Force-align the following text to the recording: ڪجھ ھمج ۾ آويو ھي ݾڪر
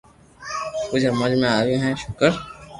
ڪجھ 0.89 1.07
ھمج 1.11 1.31
۾ 1.41 1.47
آويو 1.57 1.77
ھي 1.83 1.91
ݾڪر 2.01 2.31